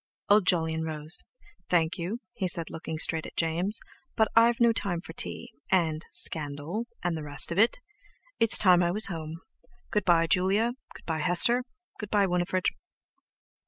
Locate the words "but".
4.15-4.29